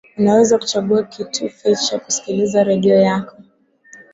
[0.17, 3.37] unaweza kuchagua kitufe cha kusikiliza redio yako